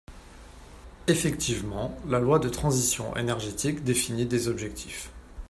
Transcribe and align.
Effectivement, 1.05 1.95
la 2.07 2.17
loi 2.19 2.39
de 2.39 2.49
transition 2.49 3.15
énergétique 3.17 3.83
définit 3.83 4.25
des 4.25 4.47
objectifs. 4.47 5.11